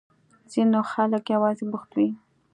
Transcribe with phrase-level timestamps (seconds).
[0.51, 2.09] ځينې خلک يوازې بوخت وي.